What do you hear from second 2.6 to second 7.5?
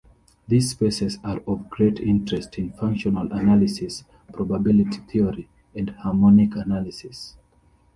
functional analysis, probability theory, and harmonic analysis.